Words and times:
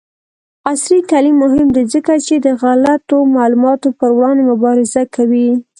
عصري 0.69 0.99
تعلیم 1.09 1.35
مهم 1.43 1.67
دی 1.75 1.83
ځکه 1.93 2.13
چې 2.25 2.35
د 2.45 2.47
غلطو 2.61 3.17
معلوماتو 3.35 3.87
پر 3.99 4.09
وړاندې 4.17 4.43
مبارزه 4.51 5.01
کوي. 5.15 5.49